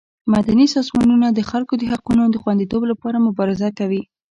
[0.33, 4.01] مدني سازمانونه د خلکو د حقونو د خوندیتوب لپاره مبارزه کوي.